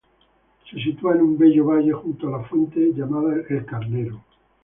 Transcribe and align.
Se 0.67 0.81
sitúa 0.81 1.13
en 1.13 1.21
un 1.21 1.37
bello 1.37 1.63
valle, 1.65 1.93
junto 1.93 2.27
a 2.27 2.39
la 2.39 2.43
fuente 2.45 2.91
llamada 2.91 3.35
El 3.47 3.63
Carnero. 3.67 4.23